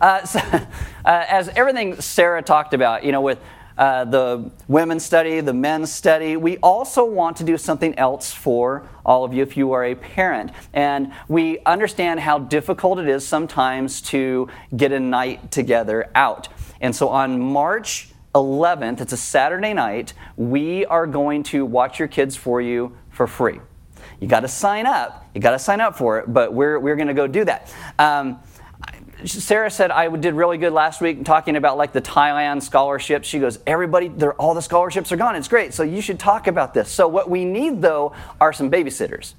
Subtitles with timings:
[0.00, 0.60] Uh, so, uh,
[1.04, 3.38] as everything Sarah talked about, you know, with
[3.78, 8.88] uh, the women's study, the men's study, we also want to do something else for
[9.04, 10.50] all of you if you are a parent.
[10.72, 16.48] And we understand how difficult it is sometimes to get a night together out.
[16.80, 22.08] And so on March 11th, it's a Saturday night, we are going to watch your
[22.08, 23.60] kids for you for free.
[24.20, 25.26] You got to sign up.
[25.34, 27.74] You got to sign up for it, but we're, we're going to go do that.
[27.98, 28.40] Um,
[29.24, 33.24] Sarah said I did really good last week talking about like the Thailand scholarship.
[33.24, 35.36] She goes, everybody, all the scholarships are gone.
[35.36, 35.72] It's great.
[35.72, 36.90] So you should talk about this.
[36.90, 39.34] So what we need though are some babysitters.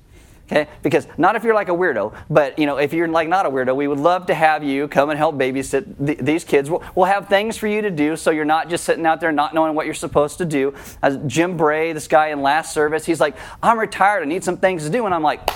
[0.48, 0.68] Okay?
[0.82, 3.50] Because not if you're like a weirdo, but you know, if you're like not a
[3.50, 6.70] weirdo, we would love to have you come and help babysit th- these kids.
[6.70, 9.32] We'll, we'll, have things for you to do so you're not just sitting out there
[9.32, 10.74] not knowing what you're supposed to do.
[11.02, 14.58] As Jim Bray, this guy in last service, he's like, I'm retired, I need some
[14.58, 15.06] things to do.
[15.06, 15.50] And I'm like,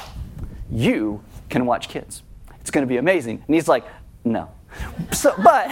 [0.70, 2.24] you can watch kids.
[2.60, 3.44] It's going to be amazing.
[3.46, 3.86] And he's like,
[4.24, 4.50] no.
[5.12, 5.70] So, but,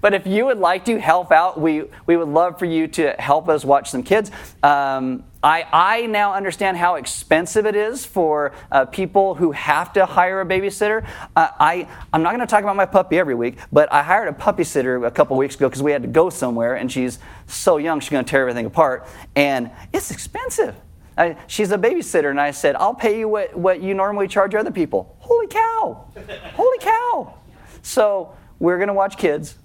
[0.00, 3.12] but if you would like to help out, we, we would love for you to
[3.18, 4.30] help us watch some kids.
[4.62, 10.04] Um, I, I now understand how expensive it is for uh, people who have to
[10.04, 11.06] hire a babysitter.
[11.36, 14.26] Uh, I, I'm not going to talk about my puppy every week, but I hired
[14.28, 17.20] a puppy sitter a couple weeks ago because we had to go somewhere, and she's
[17.46, 19.06] so young, she's going to tear everything apart.
[19.36, 20.74] And it's expensive.
[21.18, 24.54] I, she's a babysitter, and I said, I'll pay you what, what you normally charge
[24.54, 25.16] other people.
[25.18, 26.06] Holy cow!
[26.54, 27.34] Holy cow!
[27.82, 29.56] So we're going to watch kids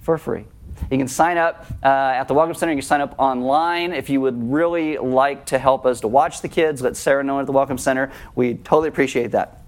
[0.00, 0.44] for free.
[0.90, 2.72] You can sign up uh, at the Welcome Center.
[2.72, 6.40] You can sign up online if you would really like to help us to watch
[6.40, 6.82] the kids.
[6.82, 8.10] Let Sarah know at the Welcome Center.
[8.34, 9.61] We totally appreciate that.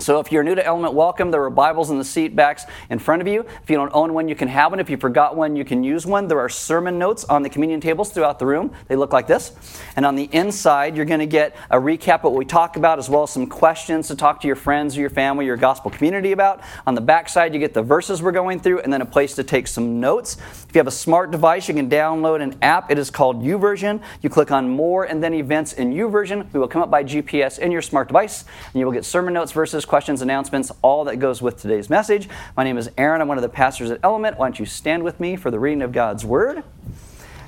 [0.00, 3.00] So if you're new to Element Welcome, there are Bibles in the seat backs in
[3.00, 3.40] front of you.
[3.40, 4.78] If you don't own one, you can have one.
[4.78, 6.28] If you forgot one, you can use one.
[6.28, 8.72] There are sermon notes on the communion tables throughout the room.
[8.86, 9.50] They look like this.
[9.96, 13.00] And on the inside, you're going to get a recap of what we talk about,
[13.00, 15.90] as well as some questions to talk to your friends or your family, your gospel
[15.90, 16.60] community about.
[16.86, 19.34] On the back side, you get the verses we're going through, and then a place
[19.34, 20.36] to take some notes.
[20.68, 22.92] If you have a smart device, you can download an app.
[22.92, 24.00] It is called YouVersion.
[24.22, 26.52] You click on More and then Events in YouVersion.
[26.52, 29.34] We will come up by GPS in your smart device, and you will get sermon
[29.34, 32.28] notes, verses, questions, announcements, all that goes with today's message.
[32.56, 33.20] My name is Aaron.
[33.20, 34.38] I'm one of the pastors at Element.
[34.38, 36.62] Why don't you stand with me for the reading of God's Word?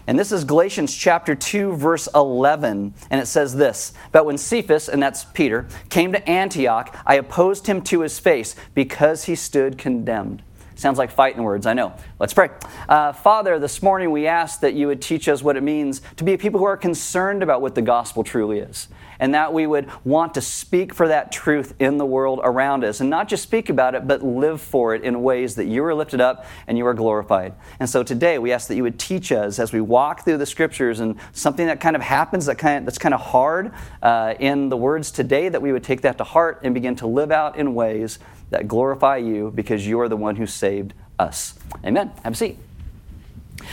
[0.06, 2.94] And this is Galatians chapter 2, verse 11.
[3.10, 7.66] And it says this But when Cephas, and that's Peter, came to Antioch, I opposed
[7.66, 10.42] him to his face because he stood condemned.
[10.80, 11.92] Sounds like fighting words, I know.
[12.18, 12.48] Let's pray.
[12.88, 16.24] Uh, Father, this morning we ask that you would teach us what it means to
[16.24, 18.88] be people who are concerned about what the gospel truly is
[19.18, 23.00] and that we would want to speak for that truth in the world around us.
[23.00, 25.94] And not just speak about it, but live for it in ways that you are
[25.94, 27.52] lifted up and you are glorified.
[27.78, 30.46] And so today we ask that you would teach us as we walk through the
[30.46, 34.32] scriptures and something that kind of happens that kind of, that's kind of hard uh,
[34.40, 37.30] in the words today, that we would take that to heart and begin to live
[37.30, 38.18] out in ways
[38.50, 41.54] that glorify you because you are the one who saved us.
[41.84, 42.12] Amen.
[42.24, 42.58] Have a seat.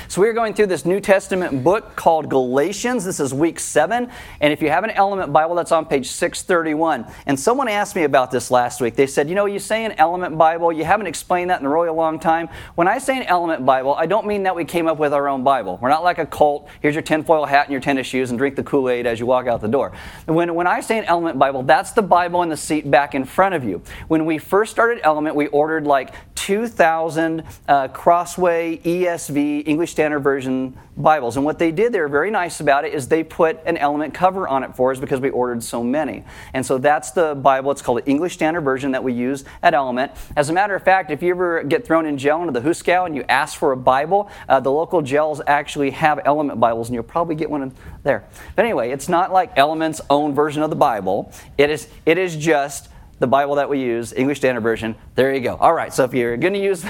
[0.08, 3.04] So, we're going through this New Testament book called Galatians.
[3.04, 4.12] This is week seven.
[4.42, 7.06] And if you have an element Bible, that's on page 631.
[7.26, 8.96] And someone asked me about this last week.
[8.96, 11.70] They said, You know, you say an element Bible, you haven't explained that in a
[11.70, 12.50] really long time.
[12.76, 15.28] When I say an element Bible, I don't mean that we came up with our
[15.28, 15.80] own Bible.
[15.82, 16.70] We're not like a cult.
[16.82, 19.26] Here's your tinfoil hat and your tennis shoes and drink the Kool Aid as you
[19.26, 19.94] walk out the door.
[20.26, 23.26] When, when I say an element Bible, that's the Bible in the seat back in
[23.26, 23.82] front of you.
[24.08, 30.76] When we first started Element, we ordered like 2,000 uh, Crossway ESV English Standard Version
[30.98, 31.36] Bibles.
[31.36, 34.12] And what they did, they were very nice about it, is they put an element
[34.12, 36.24] cover on it for us because we ordered so many.
[36.56, 37.70] And so that's the Bible.
[37.70, 40.14] It's called the English Standard Version that we use at Element.
[40.36, 43.06] As a matter of fact, if you ever get thrown in jail into the Hooskow
[43.06, 46.96] and you ask for a Bible, uh, the local jails actually have Element Bibles, and
[46.96, 47.72] you'll probably get one
[48.02, 48.28] there.
[48.56, 51.32] But anyway, it's not like Element's own version of the Bible.
[51.56, 52.90] It is, it is just
[53.20, 54.96] the Bible that we use, English Standard Version.
[55.14, 55.56] There you go.
[55.56, 56.84] All right, so if you're going to use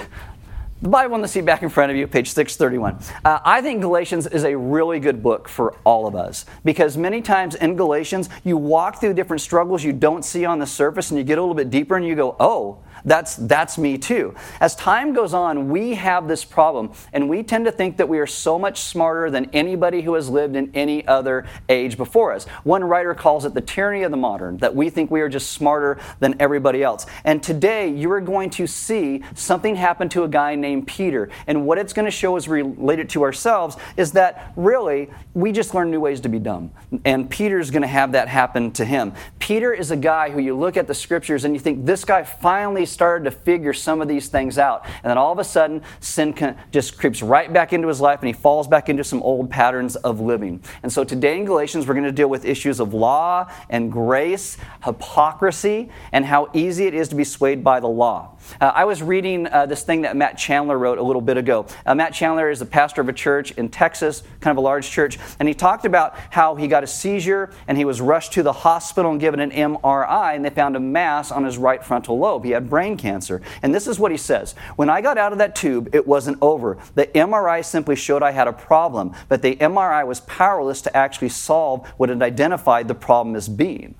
[0.81, 2.99] the Bible on the seat back in front of you, page 631.
[3.25, 7.19] Uh, I think Galatians is a really good book for all of us because many
[7.21, 11.17] times in Galatians, you walk through different struggles you don't see on the surface and
[11.17, 14.35] you get a little bit deeper and you go, oh, that's, that's me too.
[14.59, 18.19] As time goes on, we have this problem, and we tend to think that we
[18.19, 22.45] are so much smarter than anybody who has lived in any other age before us.
[22.63, 25.51] One writer calls it the tyranny of the modern, that we think we are just
[25.51, 27.05] smarter than everybody else.
[27.23, 31.29] And today, you are going to see something happen to a guy named Peter.
[31.45, 35.73] And what it's going to show is related to ourselves is that really, we just
[35.73, 36.71] learn new ways to be dumb.
[37.05, 39.13] And Peter's going to have that happen to him.
[39.39, 42.23] Peter is a guy who you look at the scriptures and you think this guy
[42.23, 44.85] finally started to figure some of these things out.
[44.85, 46.33] And then all of a sudden, sin
[46.71, 49.95] just creeps right back into his life and he falls back into some old patterns
[49.97, 50.61] of living.
[50.83, 54.57] And so today in Galatians, we're going to deal with issues of law and grace,
[54.83, 58.37] hypocrisy, and how easy it is to be swayed by the law.
[58.61, 61.65] Uh, I was reading uh, this thing that Matt Chandler wrote a little bit ago.
[61.85, 64.89] Uh, Matt Chandler is the pastor of a church in Texas, kind of a large
[64.89, 68.43] church, and he talked about how he got a seizure and he was rushed to
[68.43, 72.17] the hospital and given an MRI, and they found a mass on his right frontal
[72.17, 72.45] lobe.
[72.45, 73.41] He had brain cancer.
[73.63, 76.37] And this is what he says When I got out of that tube, it wasn't
[76.43, 76.77] over.
[76.93, 81.29] The MRI simply showed I had a problem, but the MRI was powerless to actually
[81.29, 83.95] solve what it identified the problem as being.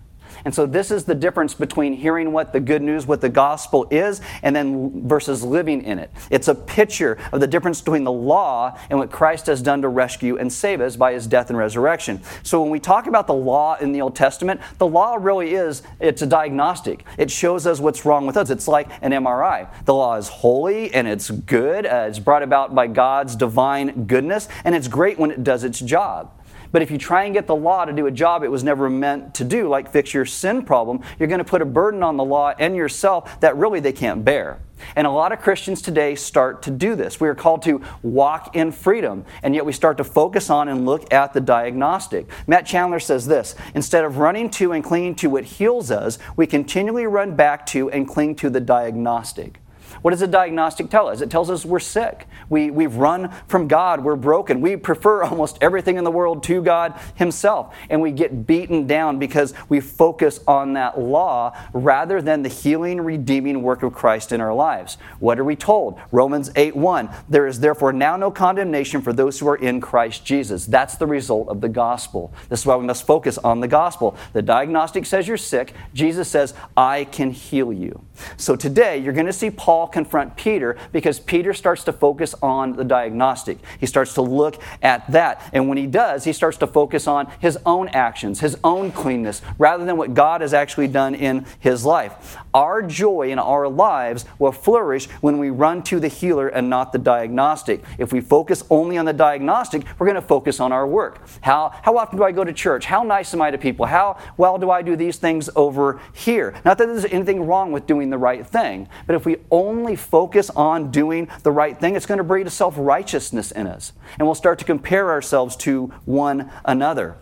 [0.48, 3.86] And so this is the difference between hearing what the good news, what the gospel
[3.92, 6.10] is, and then versus living in it.
[6.32, 9.90] It's a picture of the difference between the law and what Christ has done to
[9.90, 12.22] rescue and save us by his death and resurrection.
[12.44, 15.84] So when we talk about the law in the Old Testament, the law really is
[16.00, 17.04] it's a diagnostic.
[17.18, 18.50] It shows us what's wrong with us.
[18.50, 19.68] It's like an MRI.
[19.84, 21.86] The law is holy and it's good.
[21.86, 25.82] Uh, it's brought about by God's divine goodness, and it's great when it does its
[25.82, 26.37] job.
[26.72, 28.90] But if you try and get the law to do a job it was never
[28.90, 32.18] meant to do, like fix your sin problem, you're going to put a burden on
[32.18, 34.60] the law and yourself that really they can't bear.
[34.96, 37.20] And a lot of Christians today start to do this.
[37.20, 40.86] We are called to walk in freedom, and yet we start to focus on and
[40.86, 42.28] look at the diagnostic.
[42.46, 46.46] Matt Chandler says this Instead of running to and clinging to what heals us, we
[46.48, 49.60] continually run back to and cling to the diagnostic.
[50.02, 51.22] What does a diagnostic tell us?
[51.22, 52.28] It tells us we're sick.
[52.50, 54.04] We, we've run from God.
[54.04, 54.62] We're broken.
[54.62, 57.76] We prefer almost everything in the world to God Himself.
[57.90, 63.02] And we get beaten down because we focus on that law rather than the healing,
[63.02, 64.98] redeeming work of Christ in our lives.
[65.20, 66.00] What are we told?
[66.12, 67.10] Romans 8 1.
[67.30, 70.66] There is therefore now no condemnation for those who are in Christ Jesus.
[70.66, 72.34] That's the result of the gospel.
[72.50, 74.16] This is why we must focus on the gospel.
[74.34, 75.74] The diagnostic says you're sick.
[75.94, 78.04] Jesus says, I can heal you.
[78.38, 82.74] So today, you're going to see Paul confront Peter because Peter starts to focus on
[82.74, 83.58] the diagnostic.
[83.80, 85.50] He starts to look at that.
[85.54, 89.42] And when he does, he starts to focus on his own actions, his own cleanness,
[89.58, 92.38] rather than what God has actually done in his life.
[92.58, 96.92] Our joy in our lives will flourish when we run to the healer and not
[96.92, 97.84] the diagnostic.
[98.00, 101.22] If we focus only on the diagnostic, we're going to focus on our work.
[101.42, 102.86] How, how often do I go to church?
[102.86, 103.86] How nice am I to people?
[103.86, 106.56] How well do I do these things over here?
[106.66, 110.50] Not that there's anything wrong with doing the right thing, but if we only focus
[110.50, 113.94] on doing the right thing, it's going to breed a self righteousness in us.
[114.18, 117.18] And we'll start to compare ourselves to one another.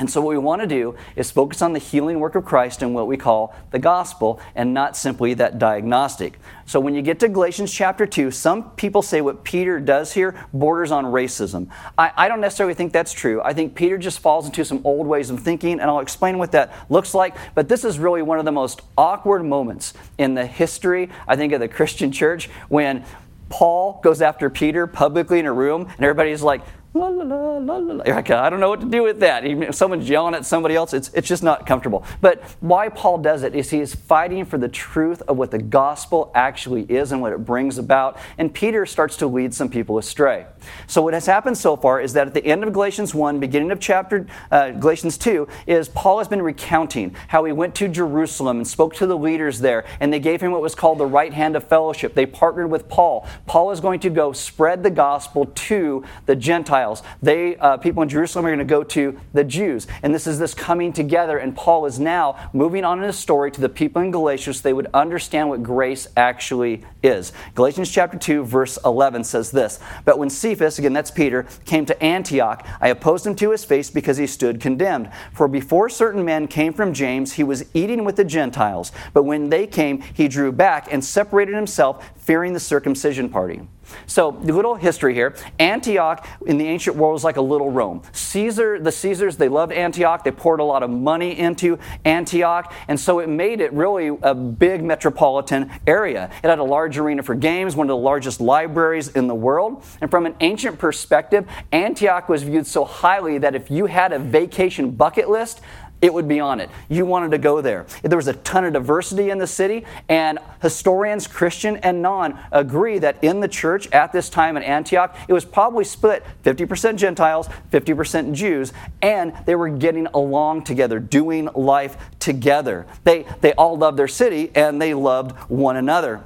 [0.00, 2.80] And so, what we want to do is focus on the healing work of Christ
[2.80, 6.40] and what we call the gospel, and not simply that diagnostic.
[6.64, 10.42] So, when you get to Galatians chapter 2, some people say what Peter does here
[10.54, 11.68] borders on racism.
[11.98, 13.42] I, I, don't necessarily think that's true.
[13.42, 16.52] I think Peter just falls into some old ways of thinking, and I'll explain what
[16.52, 17.36] that looks like.
[17.54, 21.52] But this is really one of the most awkward moments in the history, I think,
[21.52, 23.04] of the Christian church when
[23.50, 27.76] Paul goes after Peter publicly in a room, and everybody's like, La, la, la, la,
[27.76, 28.04] la.
[28.04, 29.46] I don't know what to do with that.
[29.46, 32.04] Even if someone's yelling at somebody else, it's, it's just not comfortable.
[32.20, 35.58] But why Paul does it is he is fighting for the truth of what the
[35.58, 38.18] gospel actually is and what it brings about.
[38.38, 40.46] And Peter starts to lead some people astray.
[40.88, 43.70] So what has happened so far is that at the end of Galatians 1, beginning
[43.70, 48.56] of chapter uh, Galatians 2, is Paul has been recounting how he went to Jerusalem
[48.56, 51.32] and spoke to the leaders there, and they gave him what was called the right
[51.32, 52.14] hand of fellowship.
[52.14, 53.28] They partnered with Paul.
[53.46, 57.02] Paul is going to go spread the gospel to the Gentiles Gentiles.
[57.22, 59.86] They, uh, people in Jerusalem, are going to go to the Jews.
[60.02, 61.36] And this is this coming together.
[61.38, 64.62] And Paul is now moving on in his story to the people in Galatia so
[64.62, 67.32] they would understand what grace actually is.
[67.54, 72.02] Galatians chapter 2, verse 11 says this But when Cephas, again, that's Peter, came to
[72.02, 75.10] Antioch, I opposed him to his face because he stood condemned.
[75.32, 78.92] For before certain men came from James, he was eating with the Gentiles.
[79.12, 83.60] But when they came, he drew back and separated himself, fearing the circumcision party.
[84.06, 85.34] So, a little history here.
[85.58, 88.02] Antioch in the ancient world was like a little Rome.
[88.12, 90.24] Caesar, the Caesars, they loved Antioch.
[90.24, 94.34] They poured a lot of money into Antioch, and so it made it really a
[94.34, 96.30] big metropolitan area.
[96.42, 99.84] It had a large arena for games, one of the largest libraries in the world.
[100.00, 104.18] And from an ancient perspective, Antioch was viewed so highly that if you had a
[104.18, 105.60] vacation bucket list,
[106.02, 106.70] it would be on it.
[106.88, 107.86] You wanted to go there.
[108.02, 112.98] There was a ton of diversity in the city, and historians, Christian and non, agree
[112.98, 117.48] that in the church at this time in Antioch, it was probably split 50% Gentiles,
[117.70, 122.86] 50% Jews, and they were getting along together, doing life together.
[123.04, 126.24] They, they all loved their city and they loved one another.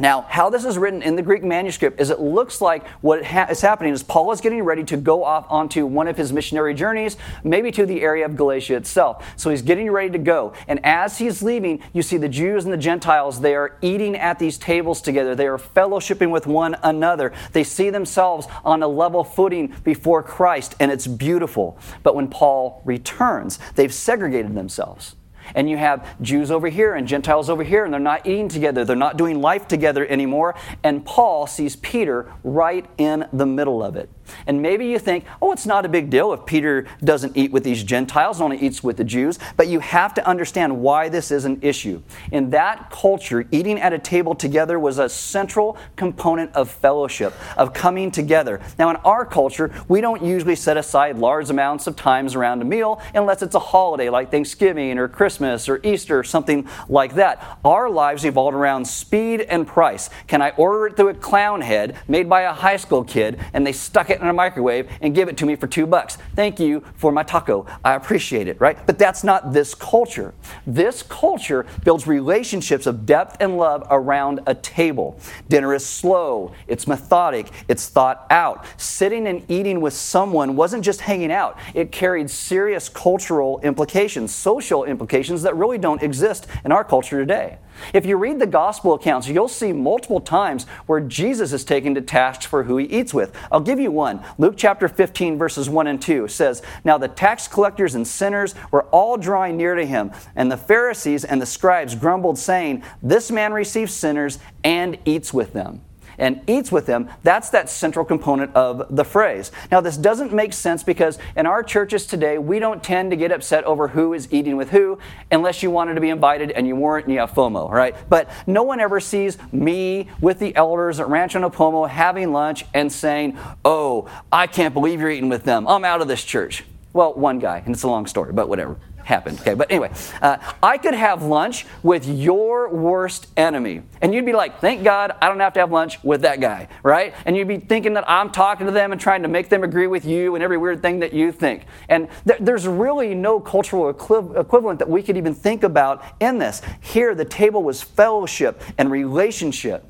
[0.00, 3.48] Now, how this is written in the Greek manuscript is it looks like what ha-
[3.50, 6.72] is happening is Paul is getting ready to go off onto one of his missionary
[6.72, 9.30] journeys, maybe to the area of Galatia itself.
[9.36, 10.54] So he's getting ready to go.
[10.68, 14.38] And as he's leaving, you see the Jews and the Gentiles, they are eating at
[14.38, 15.34] these tables together.
[15.34, 17.34] They are fellowshipping with one another.
[17.52, 21.78] They see themselves on a level footing before Christ, and it's beautiful.
[22.02, 25.16] But when Paul returns, they've segregated themselves
[25.54, 28.84] and you have Jews over here and Gentiles over here, and they're not eating together.
[28.84, 30.54] They're not doing life together anymore.
[30.82, 34.10] And Paul sees Peter right in the middle of it.
[34.46, 37.64] And maybe you think, oh, it's not a big deal if Peter doesn't eat with
[37.64, 39.38] these Gentiles, and only eats with the Jews.
[39.56, 42.02] But you have to understand why this is an issue.
[42.32, 47.72] In that culture, eating at a table together was a central component of fellowship, of
[47.72, 48.60] coming together.
[48.78, 52.64] Now, in our culture, we don't usually set aside large amounts of times around a
[52.64, 57.58] meal unless it's a holiday like Thanksgiving or Christmas or Easter or something like that.
[57.64, 60.10] Our lives evolved around speed and price.
[60.26, 63.66] Can I order it through a clown head made by a high school kid and
[63.66, 66.18] they stuck it in a microwave and give it to me for two bucks.
[66.34, 67.66] Thank you for my taco.
[67.84, 68.78] I appreciate it, right?
[68.86, 70.34] But that's not this culture.
[70.66, 75.18] This culture builds relationships of depth and love around a table.
[75.48, 78.64] Dinner is slow, it's methodic, it's thought out.
[78.76, 84.84] Sitting and eating with someone wasn't just hanging out, it carried serious cultural implications, social
[84.84, 87.58] implications that really don't exist in our culture today.
[87.92, 92.00] If you read the gospel accounts, you'll see multiple times where Jesus is taken to
[92.00, 93.36] task for who he eats with.
[93.50, 94.22] I'll give you one.
[94.38, 98.84] Luke chapter 15, verses 1 and 2 says, Now the tax collectors and sinners were
[98.84, 103.52] all drawing near to him, and the Pharisees and the scribes grumbled, saying, This man
[103.52, 105.82] receives sinners and eats with them
[106.20, 109.50] and eats with them, that's that central component of the phrase.
[109.72, 113.32] Now, this doesn't make sense because in our churches today, we don't tend to get
[113.32, 114.98] upset over who is eating with who
[115.32, 117.96] unless you wanted to be invited and you weren't and you have FOMO, right?
[118.08, 122.92] But no one ever sees me with the elders at Rancho Nipomo having lunch and
[122.92, 125.66] saying, Oh, I can't believe you're eating with them.
[125.66, 126.64] I'm out of this church.
[126.92, 128.76] Well, one guy, and it's a long story, but whatever
[129.10, 129.40] happened.
[129.40, 129.90] Okay, but anyway,
[130.22, 135.12] uh, I could have lunch with your worst enemy, and you'd be like, "Thank God
[135.20, 137.12] I don't have to have lunch with that guy," right?
[137.26, 139.86] And you'd be thinking that I'm talking to them and trying to make them agree
[139.86, 141.66] with you and every weird thing that you think.
[141.88, 146.38] And th- there's really no cultural equi- equivalent that we could even think about in
[146.38, 146.62] this.
[146.80, 149.84] Here, the table was fellowship and relationship.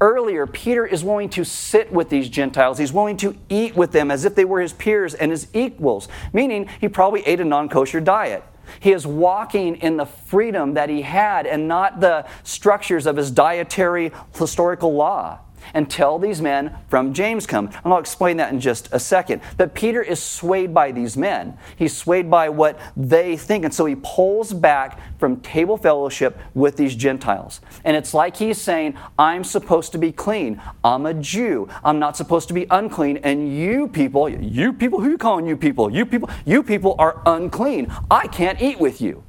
[0.00, 2.78] Earlier, Peter is willing to sit with these Gentiles.
[2.78, 6.08] He's willing to eat with them as if they were his peers and his equals,
[6.32, 8.44] meaning he probably ate a non kosher diet.
[8.80, 13.30] He is walking in the freedom that he had and not the structures of his
[13.30, 15.40] dietary historical law
[15.72, 17.66] until these men from James come.
[17.66, 19.40] And I'll explain that in just a second.
[19.56, 21.56] But Peter is swayed by these men.
[21.76, 23.64] He's swayed by what they think.
[23.64, 27.60] And so he pulls back from table fellowship with these Gentiles.
[27.84, 30.60] And it's like he's saying, I'm supposed to be clean.
[30.82, 31.68] I'm a Jew.
[31.82, 33.18] I'm not supposed to be unclean.
[33.18, 35.90] And you people, you people, who you calling you people?
[35.90, 37.92] You people, you people are unclean.
[38.10, 39.22] I can't eat with you.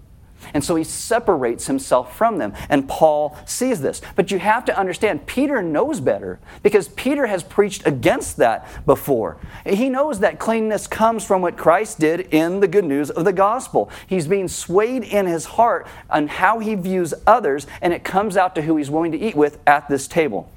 [0.55, 2.53] And so he separates himself from them.
[2.69, 4.01] And Paul sees this.
[4.15, 9.35] But you have to understand, Peter knows better because Peter has preached against that before.
[9.65, 13.33] He knows that cleanness comes from what Christ did in the good news of the
[13.33, 13.89] gospel.
[14.07, 18.55] He's being swayed in his heart on how he views others, and it comes out
[18.55, 20.49] to who he's willing to eat with at this table.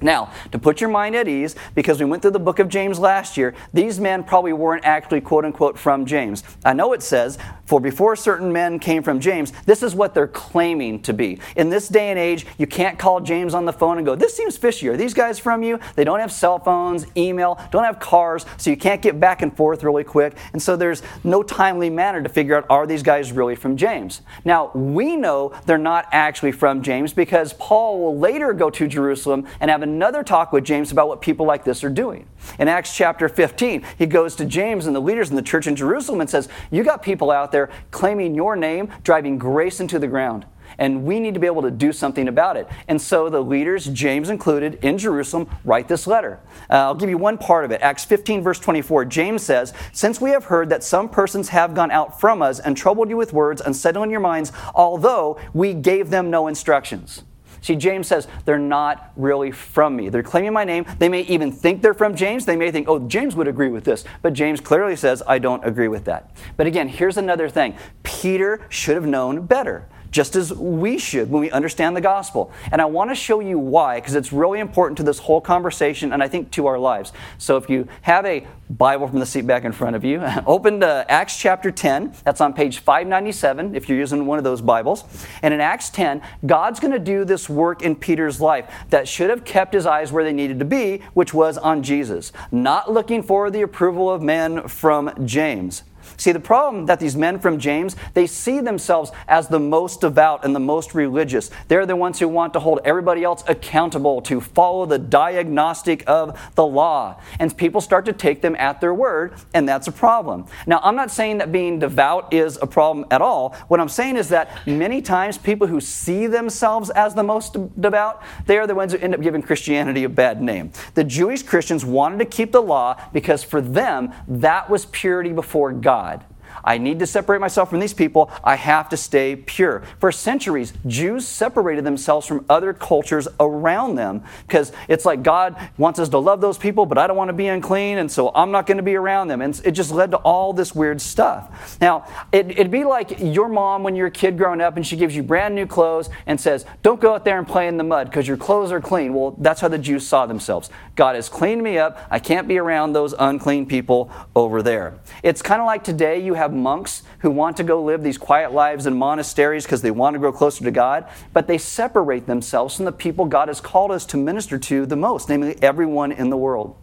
[0.00, 2.98] Now, to put your mind at ease, because we went through the book of James
[2.98, 6.42] last year, these men probably weren't actually quote unquote from James.
[6.64, 10.26] I know it says, for before certain men came from James, this is what they're
[10.26, 11.38] claiming to be.
[11.54, 14.36] In this day and age, you can't call James on the phone and go, this
[14.36, 14.88] seems fishy.
[14.88, 15.78] Are these guys from you?
[15.94, 19.56] They don't have cell phones, email, don't have cars, so you can't get back and
[19.56, 20.36] forth really quick.
[20.52, 24.22] And so there's no timely manner to figure out, are these guys really from James?
[24.44, 29.46] Now, we know they're not actually from James because Paul will later go to Jerusalem
[29.60, 32.28] and have a another talk with James about what people like this are doing.
[32.58, 35.76] In Acts chapter 15, he goes to James and the leaders in the church in
[35.76, 40.08] Jerusalem and says, You got people out there claiming your name, driving grace into the
[40.08, 40.46] ground.
[40.78, 42.68] And we need to be able to do something about it.
[42.88, 46.38] And so the leaders, James included, in Jerusalem, write this letter.
[46.70, 47.82] Uh, I'll give you one part of it.
[47.82, 49.04] Acts 15, verse 24.
[49.06, 52.76] James says, Since we have heard that some persons have gone out from us and
[52.76, 57.24] troubled you with words, unsettling your minds, although we gave them no instructions.
[57.60, 60.08] See, James says they're not really from me.
[60.08, 60.86] They're claiming my name.
[60.98, 62.46] They may even think they're from James.
[62.46, 64.04] They may think, oh, James would agree with this.
[64.22, 66.30] But James clearly says, I don't agree with that.
[66.56, 69.86] But again, here's another thing Peter should have known better.
[70.10, 72.52] Just as we should when we understand the gospel.
[72.72, 76.12] And I want to show you why, because it's really important to this whole conversation
[76.12, 77.12] and I think to our lives.
[77.38, 80.80] So if you have a Bible from the seat back in front of you, open
[80.80, 82.14] to Acts chapter 10.
[82.24, 85.04] That's on page 597 if you're using one of those Bibles.
[85.42, 89.30] And in Acts 10, God's going to do this work in Peter's life that should
[89.30, 93.22] have kept his eyes where they needed to be, which was on Jesus, not looking
[93.22, 95.82] for the approval of men from James.
[96.16, 100.44] See, the problem that these men from James, they see themselves as the most devout
[100.44, 101.50] and the most religious.
[101.68, 106.38] They're the ones who want to hold everybody else accountable to follow the diagnostic of
[106.54, 107.20] the law.
[107.38, 110.46] And people start to take them at their word, and that's a problem.
[110.66, 113.54] Now, I'm not saying that being devout is a problem at all.
[113.68, 118.22] What I'm saying is that many times people who see themselves as the most devout,
[118.46, 120.72] they are the ones who end up giving Christianity a bad name.
[120.94, 125.72] The Jewish Christians wanted to keep the law because for them, that was purity before
[125.72, 125.99] God.
[126.00, 126.29] God.
[126.64, 128.30] I need to separate myself from these people.
[128.42, 129.82] I have to stay pure.
[129.98, 135.98] For centuries, Jews separated themselves from other cultures around them because it's like God wants
[135.98, 138.50] us to love those people, but I don't want to be unclean, and so I'm
[138.50, 139.40] not going to be around them.
[139.40, 141.78] And it just led to all this weird stuff.
[141.80, 144.96] Now, it, would be like your mom when you're a kid growing up and she
[144.96, 147.84] gives you brand new clothes and says, Don't go out there and play in the
[147.84, 149.14] mud because your clothes are clean.
[149.14, 150.70] Well, that's how the Jews saw themselves.
[150.96, 151.98] God has cleaned me up.
[152.10, 154.98] I can't be around those unclean people over there.
[155.22, 158.18] It's kind of like today you have have monks who want to go live these
[158.18, 162.26] quiet lives in monasteries because they want to grow closer to God, but they separate
[162.26, 166.12] themselves from the people God has called us to minister to the most, namely everyone
[166.12, 166.76] in the world.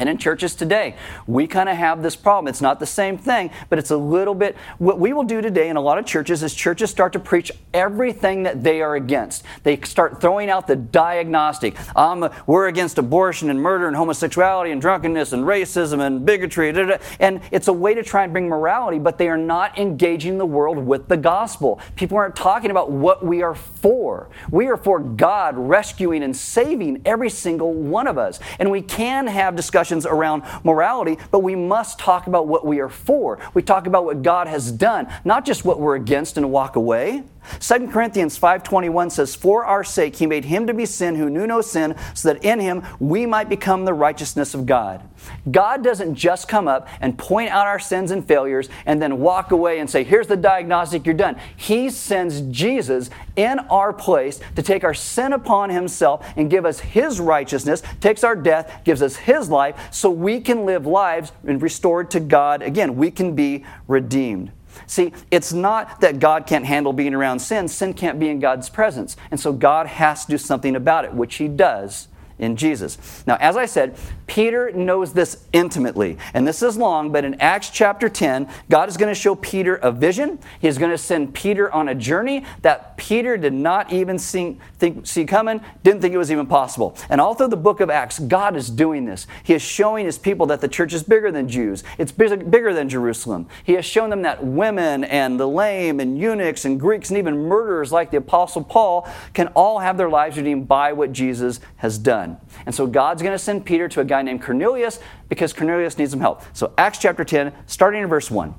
[0.00, 2.48] And in churches today, we kind of have this problem.
[2.48, 4.56] It's not the same thing, but it's a little bit.
[4.78, 7.52] What we will do today in a lot of churches is churches start to preach
[7.74, 9.44] everything that they are against.
[9.62, 11.76] They start throwing out the diagnostic.
[11.94, 16.72] Um, we're against abortion and murder and homosexuality and drunkenness and racism and bigotry.
[16.72, 16.96] Da, da.
[17.18, 20.46] And it's a way to try and bring morality, but they are not engaging the
[20.46, 21.78] world with the gospel.
[21.94, 24.30] People aren't talking about what we are for.
[24.50, 28.40] We are for God rescuing and saving every single one of us.
[28.58, 32.80] And we can have discussions discussions around morality, but we must talk about what we
[32.80, 33.38] are for.
[33.54, 37.24] We talk about what God has done, not just what we're against and walk away.
[37.58, 41.46] 2 Corinthians 5:21 says, "For our sake he made him to be sin who knew
[41.46, 45.02] no sin, so that in him we might become the righteousness of God."
[45.50, 49.50] God doesn't just come up and point out our sins and failures and then walk
[49.52, 54.62] away and say, "Here's the diagnostic, you're done." He sends Jesus in our place to
[54.62, 59.16] take our sin upon himself and give us his righteousness, takes our death, gives us
[59.16, 62.96] his life so we can live lives and restored to God again.
[62.96, 64.52] We can be redeemed.
[64.86, 68.68] See, it's not that God can't handle being around sin, sin can't be in God's
[68.68, 69.16] presence.
[69.30, 72.08] And so God has to do something about it, which He does
[72.40, 73.22] in Jesus.
[73.26, 76.16] Now, as I said, Peter knows this intimately.
[76.34, 79.76] And this is long, but in Acts chapter 10, God is going to show Peter
[79.76, 80.38] a vision.
[80.60, 85.06] He's going to send Peter on a journey that Peter did not even see, think,
[85.06, 86.96] see coming, didn't think it was even possible.
[87.08, 89.26] And all through the book of Acts, God is doing this.
[89.42, 92.88] He is showing his people that the church is bigger than Jews, it's bigger than
[92.88, 93.48] Jerusalem.
[93.64, 97.36] He has shown them that women and the lame and eunuchs and Greeks and even
[97.36, 101.98] murderers like the Apostle Paul can all have their lives redeemed by what Jesus has
[101.98, 102.29] done
[102.66, 106.10] And so God's going to send Peter to a guy named Cornelius because Cornelius needs
[106.10, 106.42] some help.
[106.52, 108.54] So Acts chapter 10, starting in verse 1.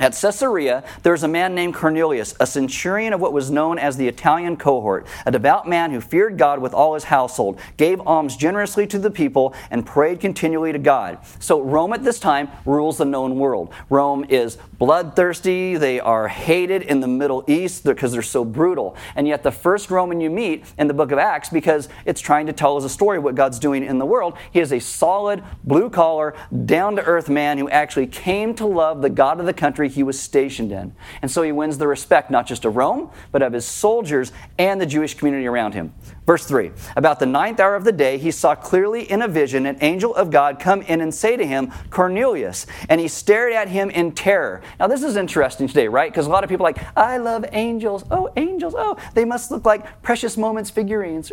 [0.00, 3.96] At Caesarea, there was a man named Cornelius, a centurion of what was known as
[3.96, 8.36] the Italian cohort, a devout man who feared God with all his household, gave alms
[8.36, 11.18] generously to the people, and prayed continually to God.
[11.40, 13.72] So, Rome at this time rules the known world.
[13.90, 18.96] Rome is bloodthirsty, they are hated in the Middle East because they're so brutal.
[19.16, 22.46] And yet, the first Roman you meet in the book of Acts, because it's trying
[22.46, 24.78] to tell us a story of what God's doing in the world, he is a
[24.78, 29.46] solid, blue collar, down to earth man who actually came to love the God of
[29.46, 30.94] the country he was stationed in.
[31.22, 34.80] And so he wins the respect not just of Rome, but of his soldiers and
[34.80, 35.92] the Jewish community around him.
[36.28, 39.64] Verse 3 About the ninth hour of the day, he saw clearly in a vision
[39.64, 42.66] an angel of God come in and say to him, Cornelius.
[42.90, 44.60] And he stared at him in terror.
[44.78, 46.12] Now, this is interesting today, right?
[46.12, 48.04] Because a lot of people are like, I love angels.
[48.10, 48.74] Oh, angels.
[48.76, 51.32] Oh, they must look like precious moments figurines.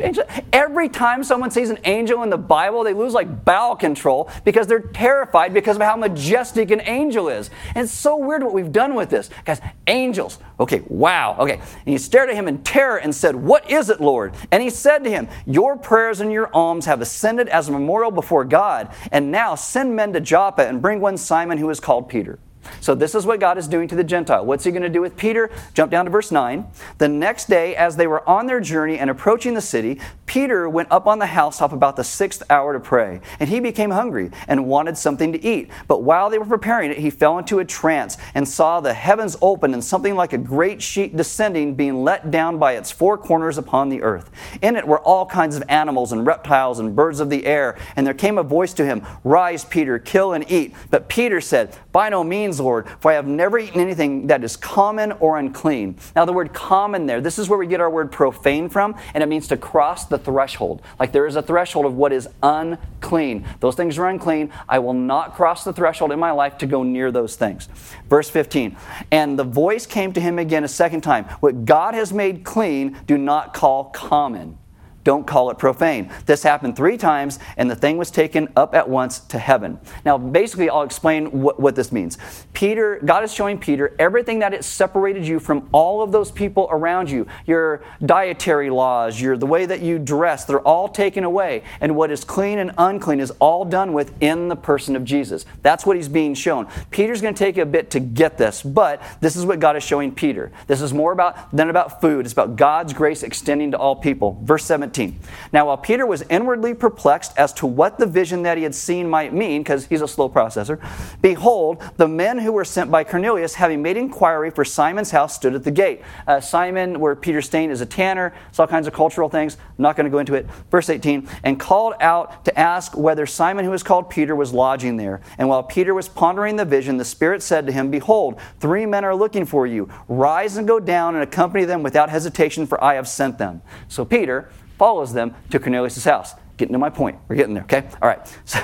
[0.53, 4.65] Every time someone sees an angel in the Bible, they lose like bowel control because
[4.65, 7.49] they're terrified because of how majestic an angel is.
[7.75, 9.29] And it's so weird what we've done with this.
[9.43, 10.39] Guys, angels.
[10.59, 11.35] Okay, wow.
[11.39, 11.55] Okay.
[11.55, 14.33] And he stared at him in terror and said, What is it, Lord?
[14.51, 18.11] And he said to him, Your prayers and your alms have ascended as a memorial
[18.11, 18.93] before God.
[19.11, 22.39] And now send men to Joppa and bring one Simon who is called Peter.
[22.82, 24.45] So, this is what God is doing to the Gentile.
[24.45, 25.51] What's he going to do with Peter?
[25.73, 26.65] Jump down to verse 9.
[26.97, 30.91] The next day, as they were on their journey and approaching the city, Peter went
[30.91, 33.21] up on the housetop about the sixth hour to pray.
[33.39, 35.69] And he became hungry and wanted something to eat.
[35.88, 39.38] But while they were preparing it, he fell into a trance and saw the heavens
[39.41, 43.58] open and something like a great sheet descending, being let down by its four corners
[43.58, 44.30] upon the earth.
[44.62, 47.78] In it were all kinds of animals and reptiles and birds of the air.
[47.95, 50.73] And there came a voice to him Rise, Peter, kill and eat.
[50.89, 54.55] But Peter said, By no means Lord, for I have never eaten anything that is
[54.55, 55.97] common or unclean.
[56.15, 59.23] Now, the word common there, this is where we get our word profane from, and
[59.23, 60.81] it means to cross the threshold.
[60.99, 63.45] Like there is a threshold of what is unclean.
[63.59, 64.51] Those things are unclean.
[64.67, 67.67] I will not cross the threshold in my life to go near those things.
[68.09, 68.75] Verse 15,
[69.11, 72.97] and the voice came to him again a second time What God has made clean,
[73.07, 74.57] do not call common.
[75.05, 76.11] Don't call it profane.
[76.25, 79.79] This happened three times, and the thing was taken up at once to heaven.
[80.03, 82.17] Now, basically, I'll explain what, what this means.
[82.53, 86.67] Peter, God is showing Peter everything that it separated you from all of those people
[86.71, 87.27] around you.
[87.45, 91.61] Your dietary laws, your the way that you dress, they're all taken away.
[91.81, 95.45] And what is clean and unclean is all done with in the person of Jesus.
[95.61, 96.67] That's what he's being shown.
[96.89, 99.83] Peter's going to take a bit to get this, but this is what God is
[99.83, 100.51] showing Peter.
[100.65, 102.25] This is more about than about food.
[102.25, 104.41] It's about God's grace extending to all people.
[104.43, 104.94] Verse 17.
[104.95, 105.19] 17.
[105.51, 109.10] Now, while Peter was inwardly perplexed as to what the vision that he had seen
[109.10, 110.79] might mean, because he's a slow processor,
[111.21, 115.53] behold, the men who were sent by Cornelius, having made inquiry for Simon's house, stood
[115.53, 116.01] at the gate.
[116.27, 118.34] Uh, Simon, where Peter stayed, is a tanner.
[118.49, 119.55] It's all kinds of cultural things.
[119.55, 120.47] I'm not going to go into it.
[120.71, 124.97] Verse 18, and called out to ask whether Simon, who was called Peter, was lodging
[124.97, 125.21] there.
[125.38, 129.03] And while Peter was pondering the vision, the Spirit said to him, Behold, three men
[129.03, 129.89] are looking for you.
[130.08, 133.62] Rise and go down and accompany them without hesitation, for I have sent them.
[133.88, 136.33] So Peter, follows them to Cornelius' house.
[136.57, 137.17] Getting to my point.
[137.27, 137.88] We're getting there, okay?
[138.01, 138.25] All right.
[138.45, 138.59] So,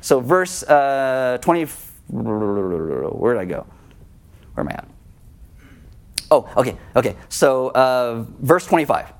[0.00, 1.66] so verse uh, 20.
[2.08, 3.66] Where did I go?
[4.54, 4.88] Where am I at?
[6.30, 7.16] Oh, okay, okay.
[7.28, 9.12] So uh, verse 25.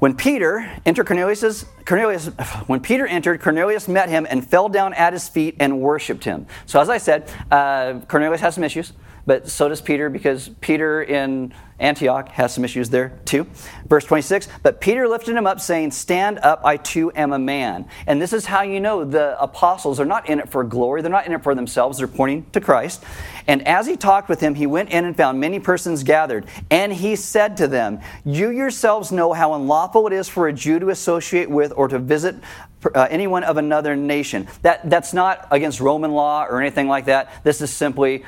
[0.00, 2.26] When Peter entered Cornelius's, Cornelius,
[2.66, 6.46] when Peter entered, Cornelius met him and fell down at his feet and worshipped him.
[6.66, 8.92] So as I said, uh, Cornelius has some issues,
[9.30, 13.46] but so does Peter because Peter in Antioch has some issues there too.
[13.86, 17.86] Verse 26 But Peter lifted him up, saying, Stand up, I too am a man.
[18.08, 21.12] And this is how you know the apostles are not in it for glory, they're
[21.12, 23.04] not in it for themselves, they're pointing to Christ.
[23.46, 26.46] And as he talked with him, he went in and found many persons gathered.
[26.68, 30.80] And he said to them, You yourselves know how unlawful it is for a Jew
[30.80, 32.34] to associate with or to visit
[32.94, 34.48] uh, anyone of another nation.
[34.62, 37.44] That, that's not against Roman law or anything like that.
[37.44, 38.24] This is simply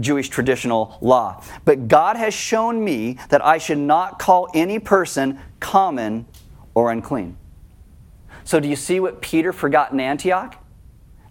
[0.00, 1.42] Jewish traditional law.
[1.64, 6.26] But God has shown me that I should not call any person common
[6.74, 7.36] or unclean.
[8.44, 10.56] So, do you see what Peter forgot in Antioch?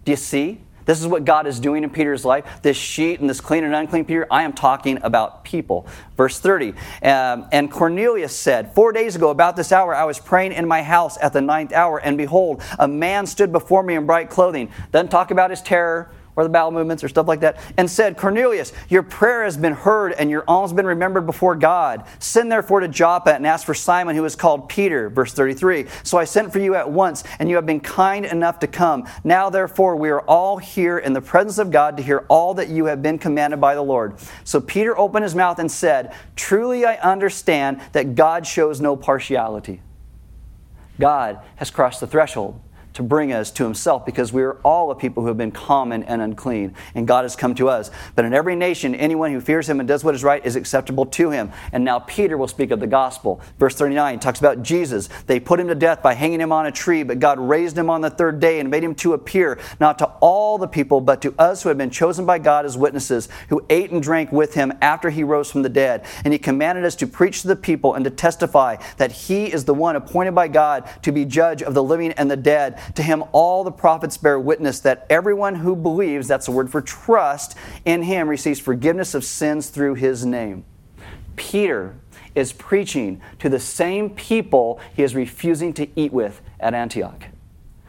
[0.04, 0.60] Do you see?
[0.86, 2.62] This is what God is doing in Peter's life.
[2.62, 5.86] This sheet and this clean and unclean Peter, I am talking about people.
[6.16, 6.74] Verse 30.
[7.02, 10.82] Um, and Cornelius said, Four days ago, about this hour, I was praying in my
[10.82, 14.70] house at the ninth hour, and behold, a man stood before me in bright clothing.
[14.90, 18.16] Doesn't talk about his terror, or the bowel movements or stuff like that, and said,
[18.16, 22.04] Cornelius, your prayer has been heard and your alms been remembered before God.
[22.18, 25.10] Send therefore to Joppa and ask for Simon, who is called Peter.
[25.10, 25.86] Verse 33.
[26.02, 29.06] So I sent for you at once, and you have been kind enough to come.
[29.22, 32.68] Now therefore we are all here in the presence of God to hear all that
[32.68, 34.14] you have been commanded by the Lord.
[34.44, 39.82] So Peter opened his mouth and said, Truly I understand that God shows no partiality.
[40.98, 42.60] God has crossed the threshold
[43.00, 46.02] to bring us to himself because we are all a people who have been common
[46.02, 47.90] and unclean, and God has come to us.
[48.14, 51.06] But in every nation, anyone who fears him and does what is right is acceptable
[51.06, 51.50] to him.
[51.72, 53.40] And now Peter will speak of the gospel.
[53.58, 55.08] Verse 39 talks about Jesus.
[55.26, 57.88] They put him to death by hanging him on a tree, but God raised him
[57.88, 61.22] on the third day and made him to appear, not to all the people, but
[61.22, 64.52] to us who had been chosen by God as witnesses, who ate and drank with
[64.52, 66.04] him after he rose from the dead.
[66.22, 69.64] And he commanded us to preach to the people and to testify that he is
[69.64, 72.78] the one appointed by God to be judge of the living and the dead.
[72.94, 76.80] To him, all the prophets bear witness that everyone who believes, that's the word for
[76.80, 80.64] trust, in him receives forgiveness of sins through his name.
[81.36, 81.96] Peter
[82.34, 87.24] is preaching to the same people he is refusing to eat with at Antioch.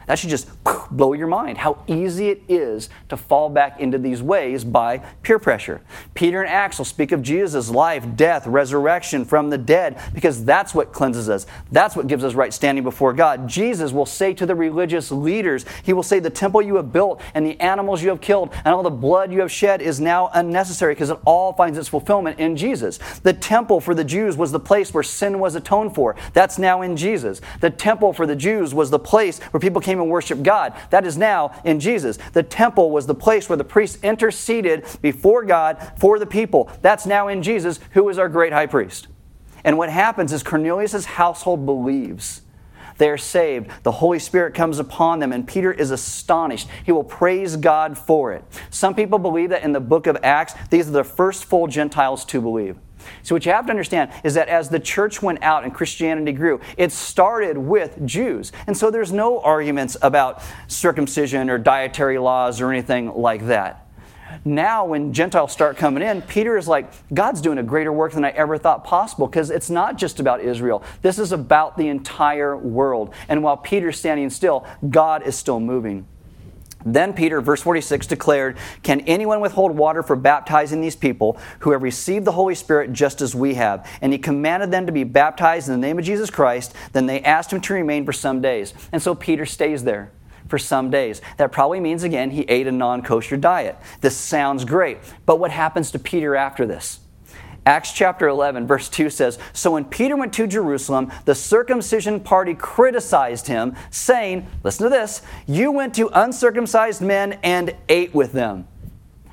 [0.06, 0.48] That should just
[0.90, 5.38] blow your mind how easy it is to fall back into these ways by peer
[5.38, 5.80] pressure.
[6.14, 10.74] Peter and Acts will speak of Jesus' life, death, resurrection from the dead because that's
[10.74, 11.46] what cleanses us.
[11.70, 13.48] That's what gives us right standing before God.
[13.48, 17.20] Jesus will say to the religious leaders, He will say, The temple you have built
[17.34, 20.30] and the animals you have killed and all the blood you have shed is now
[20.34, 22.98] unnecessary because it all finds its fulfillment in Jesus.
[23.22, 26.16] The temple for the Jews was the place where sin was atoned for.
[26.32, 27.40] That's now in Jesus.
[27.60, 30.72] The temple for the Jews was the place where people came came and worshiped God.
[30.88, 32.16] That is now in Jesus.
[32.32, 36.70] The temple was the place where the priests interceded before God for the people.
[36.80, 39.08] That's now in Jesus, who is our great high priest.
[39.64, 42.40] And what happens is Cornelius' household believes.
[42.96, 43.70] They are saved.
[43.82, 46.68] The Holy Spirit comes upon them, and Peter is astonished.
[46.84, 48.44] He will praise God for it.
[48.70, 52.24] Some people believe that in the book of Acts, these are the first full Gentiles
[52.26, 52.78] to believe.
[53.22, 56.32] So, what you have to understand is that as the church went out and Christianity
[56.32, 58.52] grew, it started with Jews.
[58.66, 63.86] And so there's no arguments about circumcision or dietary laws or anything like that.
[64.44, 68.24] Now, when Gentiles start coming in, Peter is like, God's doing a greater work than
[68.24, 70.82] I ever thought possible because it's not just about Israel.
[71.02, 73.14] This is about the entire world.
[73.28, 76.06] And while Peter's standing still, God is still moving.
[76.84, 81.82] Then Peter, verse 46, declared, Can anyone withhold water for baptizing these people who have
[81.82, 83.88] received the Holy Spirit just as we have?
[84.00, 86.74] And he commanded them to be baptized in the name of Jesus Christ.
[86.92, 88.74] Then they asked him to remain for some days.
[88.92, 90.12] And so Peter stays there
[90.48, 91.22] for some days.
[91.38, 93.76] That probably means, again, he ate a non kosher diet.
[94.00, 94.98] This sounds great.
[95.24, 97.00] But what happens to Peter after this?
[97.64, 102.54] Acts chapter 11, verse 2 says So when Peter went to Jerusalem, the circumcision party
[102.54, 108.66] criticized him, saying, Listen to this, you went to uncircumcised men and ate with them.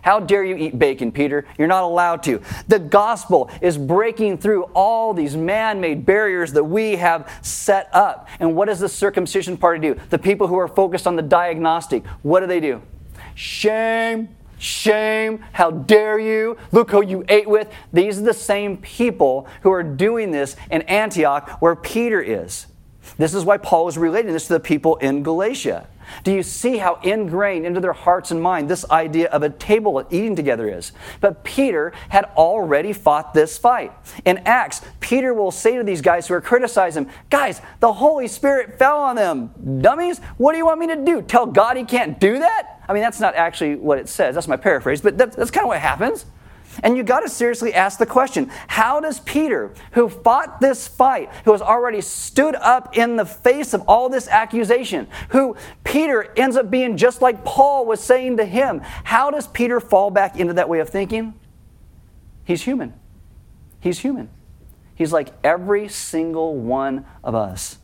[0.01, 1.45] How dare you eat bacon, Peter?
[1.57, 2.41] You're not allowed to.
[2.67, 8.29] The gospel is breaking through all these man made barriers that we have set up.
[8.39, 9.99] And what does the circumcision party do?
[10.09, 12.81] The people who are focused on the diagnostic, what do they do?
[13.35, 16.57] Shame, Shame, how dare you?
[16.71, 17.71] Look who you ate with.
[17.93, 22.67] These are the same people who are doing this in Antioch where Peter is.
[23.17, 25.87] This is why Paul is relating this to the people in Galatia.
[26.23, 30.05] Do you see how ingrained into their hearts and mind this idea of a table
[30.09, 30.91] eating together is?
[31.21, 33.91] But Peter had already fought this fight.
[34.25, 38.27] In Acts, Peter will say to these guys who are criticizing him, Guys, the Holy
[38.27, 39.81] Spirit fell on them.
[39.81, 41.21] Dummies, what do you want me to do?
[41.21, 42.81] Tell God he can't do that?
[42.87, 44.35] I mean, that's not actually what it says.
[44.35, 46.25] That's my paraphrase, but that's, that's kind of what happens.
[46.84, 51.29] And you got to seriously ask the question how does Peter, who fought this fight,
[51.45, 56.55] who has already stood up in the face of all this accusation, who Peter ends
[56.55, 60.53] up being just like Paul was saying to him, how does Peter fall back into
[60.53, 61.34] that way of thinking?
[62.45, 62.93] He's human.
[63.79, 64.29] He's human.
[64.95, 67.77] He's like every single one of us.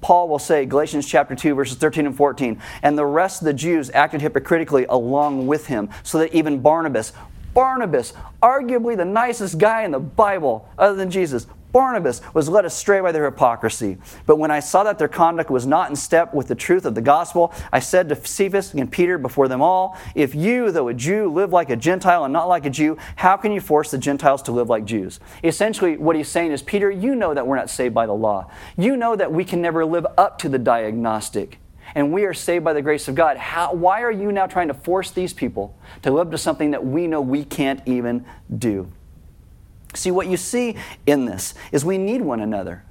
[0.00, 3.52] Paul will say, Galatians chapter 2, verses 13 and 14, and the rest of the
[3.52, 7.12] Jews acted hypocritically along with him, so that even Barnabas,
[7.54, 13.00] Barnabas, arguably the nicest guy in the Bible, other than Jesus, Barnabas was led astray
[13.00, 13.98] by their hypocrisy.
[14.26, 16.94] But when I saw that their conduct was not in step with the truth of
[16.94, 20.94] the gospel, I said to Cephas and Peter before them all, If you, though a
[20.94, 23.98] Jew, live like a Gentile and not like a Jew, how can you force the
[23.98, 25.20] Gentiles to live like Jews?
[25.44, 28.50] Essentially, what he's saying is, Peter, you know that we're not saved by the law.
[28.76, 31.58] You know that we can never live up to the diagnostic.
[31.94, 33.36] And we are saved by the grace of God.
[33.36, 36.84] How, why are you now trying to force these people to live to something that
[36.84, 38.24] we know we can't even
[38.56, 38.90] do?
[39.94, 40.76] See, what you see
[41.06, 42.84] in this is we need one another.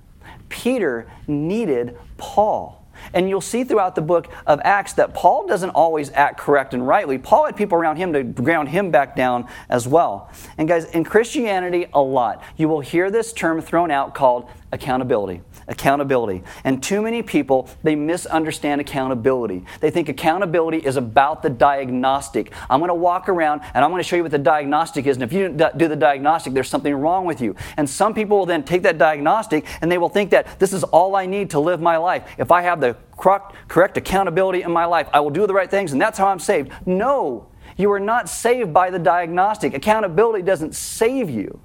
[0.49, 2.79] Peter needed Paul.
[3.13, 6.85] And you'll see throughout the book of Acts that Paul doesn't always act correct and
[6.85, 7.17] rightly.
[7.17, 10.29] Paul had people around him to ground him back down as well.
[10.57, 15.41] And guys, in Christianity, a lot, you will hear this term thrown out called accountability
[15.69, 16.43] accountability.
[16.63, 19.65] And too many people, they misunderstand accountability.
[19.79, 22.51] They think accountability is about the diagnostic.
[22.69, 25.15] I'm going to walk around and I'm going to show you what the diagnostic is.
[25.17, 27.55] And if you do the diagnostic, there's something wrong with you.
[27.77, 30.84] And some people will then take that diagnostic and they will think that this is
[30.84, 32.27] all I need to live my life.
[32.38, 35.91] If I have the correct accountability in my life, I will do the right things
[35.91, 36.71] and that's how I'm saved.
[36.86, 39.73] No, you are not saved by the diagnostic.
[39.73, 41.60] Accountability doesn't save you.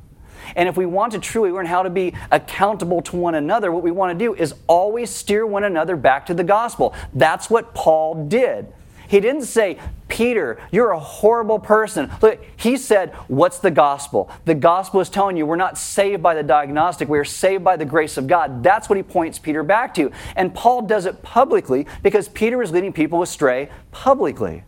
[0.57, 3.83] And if we want to truly learn how to be accountable to one another, what
[3.83, 6.95] we want to do is always steer one another back to the gospel.
[7.13, 8.67] That's what Paul did.
[9.09, 9.79] He didn't say,
[10.09, 12.11] Peter, you're a horrible person.
[12.23, 14.31] Look, he said, What's the gospel?
[14.45, 17.77] The gospel is telling you we're not saved by the diagnostic, we are saved by
[17.77, 18.63] the grace of God.
[18.63, 20.11] That's what he points Peter back to.
[20.37, 24.65] And Paul does it publicly because Peter is leading people astray publicly.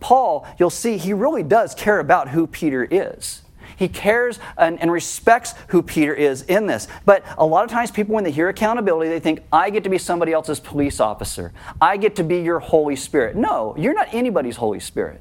[0.00, 3.43] Paul, you'll see, he really does care about who Peter is.
[3.76, 6.86] He cares and, and, respects who Peter is in this.
[7.04, 9.90] But a lot of times, people, when they hear accountability, they think, I get to
[9.90, 11.52] be somebody else's police officer.
[11.80, 13.36] I get to be your Holy Spirit.
[13.36, 15.20] No, you're not anybody's Holy Spirit.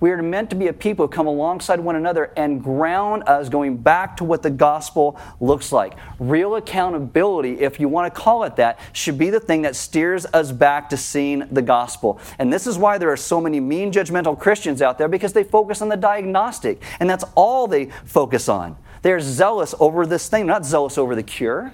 [0.00, 3.48] We are meant to be a people who come alongside one another and ground us
[3.48, 5.94] going back to what the gospel looks like.
[6.20, 10.24] Real accountability, if you want to call it that, should be the thing that steers
[10.26, 12.20] us back to seeing the gospel.
[12.38, 15.44] And this is why there are so many mean, judgmental Christians out there because they
[15.44, 18.76] focus on the diagnostic, and that's all they focus on.
[19.02, 21.72] They're zealous over this thing, not zealous over the cure.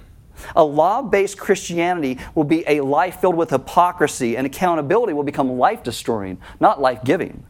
[0.55, 5.57] A law based Christianity will be a life filled with hypocrisy, and accountability will become
[5.57, 7.43] life destroying, not life giving.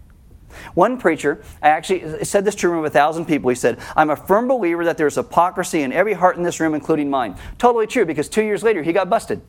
[0.74, 3.50] One preacher I actually said this to a room of a thousand people.
[3.50, 6.74] He said, I'm a firm believer that there's hypocrisy in every heart in this room,
[6.74, 7.36] including mine.
[7.58, 9.41] Totally true, because two years later, he got busted.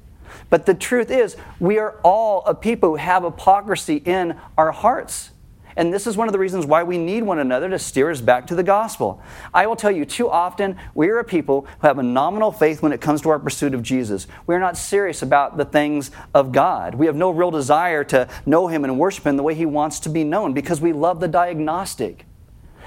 [0.51, 5.31] But the truth is, we are all a people who have hypocrisy in our hearts.
[5.77, 8.23] And this is one of the reasons why we need one another to steer us
[8.23, 9.21] back to the gospel.
[9.53, 12.81] I will tell you, too often, we are a people who have a nominal faith
[12.81, 14.27] when it comes to our pursuit of Jesus.
[14.47, 16.95] We are not serious about the things of God.
[16.95, 20.01] We have no real desire to know Him and worship Him the way He wants
[20.01, 22.25] to be known because we love the diagnostic.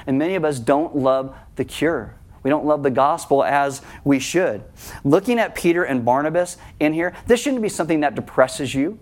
[0.08, 2.16] And many of us don't love the cure.
[2.42, 4.64] We don't love the gospel as we should.
[5.04, 8.98] Looking at Peter and Barnabas in here, this shouldn't be something that depresses you.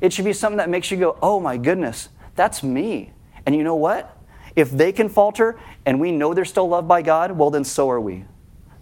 [0.00, 3.12] It should be something that makes you go, oh my goodness, that's me.
[3.48, 4.14] And you know what?
[4.56, 7.88] If they can falter and we know they're still loved by God, well, then so
[7.88, 8.26] are we.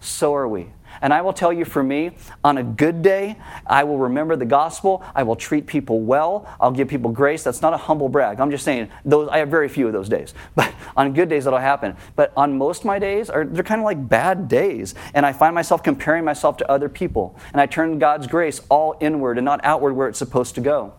[0.01, 0.67] So are we.
[1.01, 4.45] And I will tell you for me, on a good day, I will remember the
[4.45, 5.05] gospel.
[5.15, 6.53] I will treat people well.
[6.59, 7.43] I'll give people grace.
[7.43, 8.41] That's not a humble brag.
[8.41, 10.33] I'm just saying, those, I have very few of those days.
[10.55, 11.95] But on good days, that'll happen.
[12.17, 14.95] But on most of my days, are, they're kind of like bad days.
[15.13, 17.39] And I find myself comparing myself to other people.
[17.53, 20.93] And I turn God's grace all inward and not outward where it's supposed to go.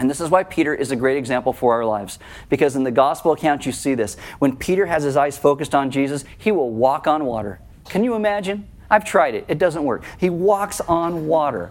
[0.00, 2.18] And this is why Peter is a great example for our lives.
[2.48, 4.16] Because in the gospel account, you see this.
[4.38, 7.60] When Peter has his eyes focused on Jesus, he will walk on water.
[7.84, 8.66] Can you imagine?
[8.88, 10.02] I've tried it, it doesn't work.
[10.18, 11.70] He walks on water.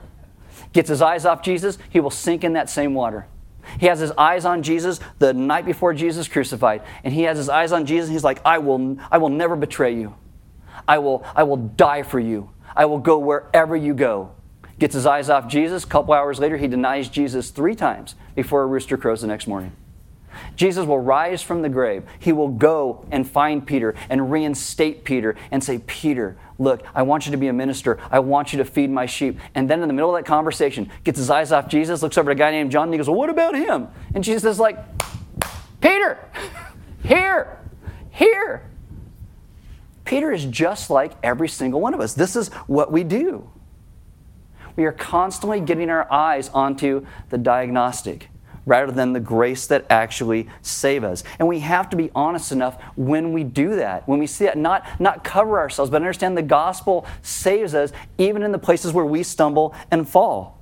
[0.74, 3.26] Gets his eyes off Jesus, he will sink in that same water.
[3.80, 7.50] He has his eyes on Jesus the night before Jesus crucified, and he has his
[7.50, 10.14] eyes on Jesus, and he's like, I will, I will never betray you.
[10.88, 12.52] I will, I will die for you.
[12.76, 14.36] I will go wherever you go
[14.80, 15.84] gets his eyes off Jesus.
[15.84, 19.48] A couple hours later, he denies Jesus three times before a rooster crows the next
[19.48, 19.74] morning.
[20.56, 22.04] Jesus will rise from the grave.
[22.20, 27.26] He will go and find Peter and reinstate Peter and say, Peter, look, I want
[27.26, 28.00] you to be a minister.
[28.10, 29.38] I want you to feed my sheep.
[29.56, 32.32] And then in the middle of that conversation, gets his eyes off Jesus, looks over
[32.32, 33.88] at a guy named John, and he goes, Well, what about him?
[34.14, 34.78] And Jesus is like,
[35.82, 36.18] Peter,
[37.04, 37.60] here,
[38.12, 38.70] here.
[40.06, 42.14] Peter is just like every single one of us.
[42.14, 43.50] This is what we do
[44.80, 48.30] we are constantly getting our eyes onto the diagnostic
[48.66, 51.22] rather than the grace that actually save us.
[51.38, 54.58] And we have to be honest enough when we do that, when we see that,
[54.58, 59.06] not, not cover ourselves, but understand the gospel saves us even in the places where
[59.06, 60.58] we stumble and fall.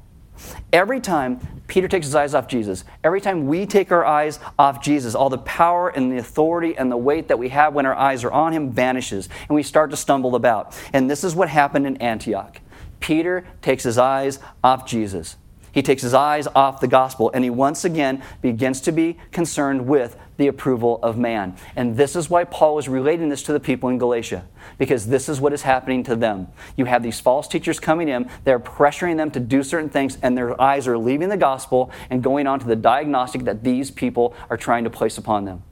[0.74, 4.82] Every time Peter takes his eyes off Jesus, every time we take our eyes off
[4.82, 7.96] Jesus, all the power and the authority and the weight that we have when our
[7.96, 10.76] eyes are on him vanishes, and we start to stumble about.
[10.92, 12.62] And this is what happened in Antioch.
[13.00, 15.38] Peter takes his eyes off Jesus.
[15.72, 19.88] He takes his eyes off the gospel and he once again begins to be concerned
[19.88, 21.56] with the approval of man.
[21.76, 24.48] And this is why Paul is relating this to the people in Galatia,
[24.80, 26.48] because this is what is happening to them.
[26.76, 30.38] You have these false teachers coming in, they're pressuring them to do certain things, and
[30.38, 34.34] their eyes are leaving the gospel and going on to the diagnostic that these people
[34.50, 35.64] are trying to place upon them.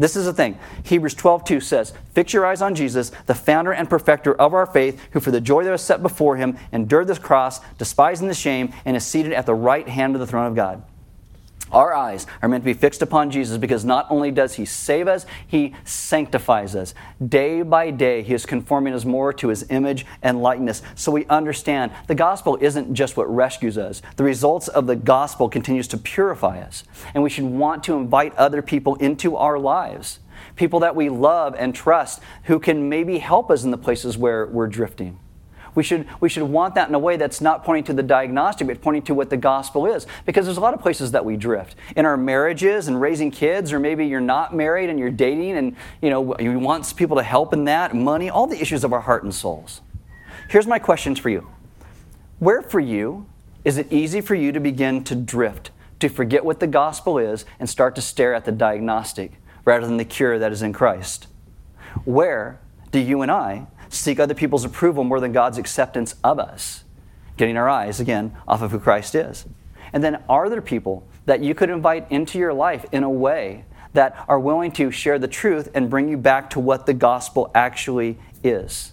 [0.00, 0.58] This is the thing.
[0.82, 4.64] Hebrews 12, 2 says, Fix your eyes on Jesus, the founder and perfecter of our
[4.64, 8.32] faith, who for the joy that was set before him endured this cross, despising the
[8.32, 10.82] shame, and is seated at the right hand of the throne of God.
[11.72, 15.06] Our eyes are meant to be fixed upon Jesus because not only does He save
[15.08, 16.94] us, He sanctifies us.
[17.24, 20.82] Day by day, He is conforming us more to His image and likeness.
[20.94, 24.02] So we understand the gospel isn't just what rescues us.
[24.16, 26.84] The results of the gospel continues to purify us.
[27.14, 30.18] And we should want to invite other people into our lives.
[30.56, 34.46] People that we love and trust who can maybe help us in the places where
[34.46, 35.18] we're drifting.
[35.74, 38.66] We should, we should want that in a way that's not pointing to the diagnostic,
[38.66, 40.06] but pointing to what the gospel is.
[40.26, 41.76] Because there's a lot of places that we drift.
[41.96, 45.76] In our marriages and raising kids, or maybe you're not married and you're dating and
[46.00, 49.00] you know you want people to help in that, money, all the issues of our
[49.00, 49.80] heart and souls.
[50.48, 51.48] Here's my questions for you.
[52.38, 53.26] Where for you
[53.64, 57.44] is it easy for you to begin to drift, to forget what the gospel is,
[57.58, 59.32] and start to stare at the diagnostic
[59.64, 61.26] rather than the cure that is in Christ?
[62.04, 62.58] Where
[62.90, 66.84] do you and I seek other people's approval more than God's acceptance of us,
[67.36, 69.44] getting our eyes, again, off of who Christ is.
[69.92, 73.64] And then, are there people that you could invite into your life in a way
[73.92, 77.50] that are willing to share the truth and bring you back to what the gospel
[77.54, 78.92] actually is?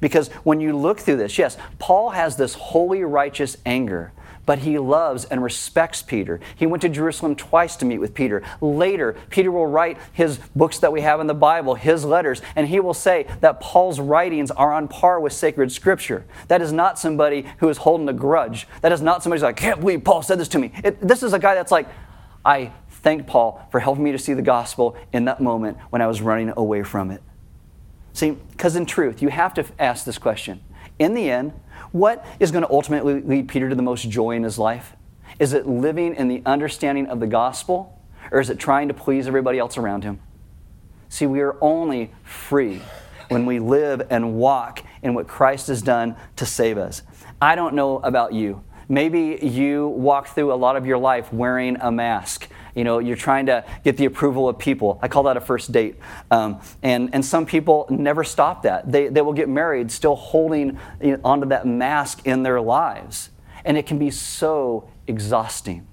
[0.00, 4.12] Because when you look through this, yes, Paul has this holy, righteous anger
[4.50, 6.40] but he loves and respects Peter.
[6.56, 8.42] He went to Jerusalem twice to meet with Peter.
[8.60, 12.66] Later, Peter will write his books that we have in the Bible, his letters, and
[12.66, 16.24] he will say that Paul's writings are on par with sacred scripture.
[16.48, 18.66] That is not somebody who is holding a grudge.
[18.80, 20.72] That is not somebody who's like, I can't believe Paul said this to me.
[20.82, 21.86] It, this is a guy that's like,
[22.44, 26.08] I thank Paul for helping me to see the gospel in that moment when I
[26.08, 27.22] was running away from it.
[28.14, 30.60] See, because in truth, you have to ask this question
[31.00, 31.52] in the end,
[31.92, 34.96] what is going to ultimately lead Peter to the most joy in his life?
[35.38, 38.00] Is it living in the understanding of the gospel,
[38.30, 40.20] or is it trying to please everybody else around him?
[41.08, 42.80] See, we are only free
[43.28, 47.02] when we live and walk in what Christ has done to save us.
[47.40, 48.62] I don't know about you.
[48.88, 52.48] Maybe you walk through a lot of your life wearing a mask.
[52.74, 54.98] You know, you're trying to get the approval of people.
[55.02, 55.96] I call that a first date.
[56.30, 58.90] Um, and, and some people never stop that.
[58.90, 63.30] They, they will get married still holding you know, onto that mask in their lives.
[63.64, 65.86] And it can be so exhausting.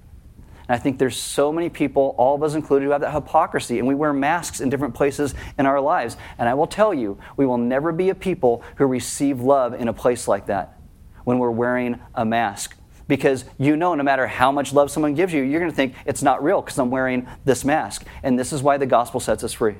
[0.68, 3.78] And I think there's so many people, all of us included, who have that hypocrisy,
[3.78, 6.16] and we wear masks in different places in our lives.
[6.38, 9.88] And I will tell you, we will never be a people who receive love in
[9.88, 10.78] a place like that
[11.24, 12.77] when we're wearing a mask.
[13.08, 15.94] Because you know, no matter how much love someone gives you, you're going to think
[16.06, 18.06] it's not real because I'm wearing this mask.
[18.22, 19.76] And this is why the gospel sets us free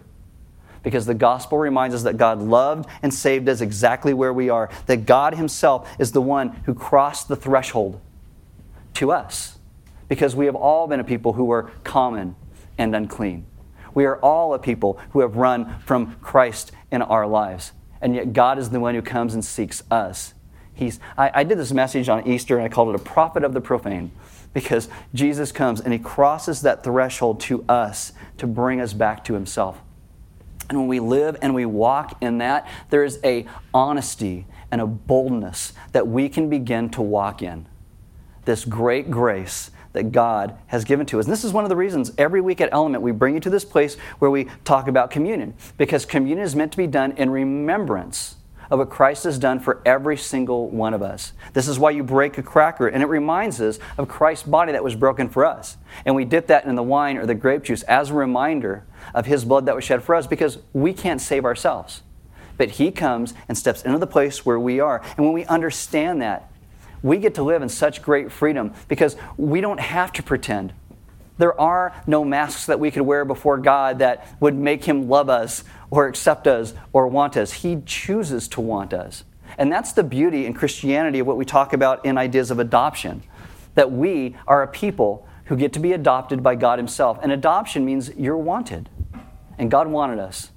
[0.82, 4.70] because the gospel reminds us that God loved and saved us exactly where we are,
[4.86, 8.00] that God Himself is the one who crossed the threshold
[8.94, 9.58] to us,
[10.08, 12.36] because we have all been a people who were common
[12.76, 13.46] and unclean.
[13.94, 18.32] We are all a people who have run from Christ in our lives, and yet
[18.32, 20.34] God is the one who comes and seeks us.
[20.78, 23.52] He's, I, I did this message on Easter, and I called it a prophet of
[23.52, 24.12] the profane
[24.54, 29.34] because Jesus comes and he crosses that threshold to us to bring us back to
[29.34, 29.80] himself.
[30.68, 34.86] And when we live and we walk in that, there is a honesty and a
[34.86, 37.66] boldness that we can begin to walk in.
[38.44, 41.24] This great grace that God has given to us.
[41.24, 43.50] And this is one of the reasons every week at Element we bring you to
[43.50, 47.30] this place where we talk about communion, because communion is meant to be done in
[47.30, 48.36] remembrance
[48.70, 51.32] of what Christ has done for every single one of us.
[51.52, 54.84] This is why you break a cracker, and it reminds us of Christ's body that
[54.84, 55.76] was broken for us.
[56.04, 59.26] And we dip that in the wine or the grape juice as a reminder of
[59.26, 62.02] his blood that was shed for us because we can't save ourselves.
[62.56, 65.00] But he comes and steps into the place where we are.
[65.16, 66.50] And when we understand that,
[67.02, 70.72] we get to live in such great freedom because we don't have to pretend.
[71.38, 75.30] There are no masks that we could wear before God that would make him love
[75.30, 77.52] us or accept us or want us.
[77.52, 79.24] He chooses to want us.
[79.56, 83.22] And that's the beauty in Christianity of what we talk about in ideas of adoption
[83.74, 87.16] that we are a people who get to be adopted by God Himself.
[87.22, 88.88] And adoption means you're wanted.
[89.56, 90.50] And God wanted us.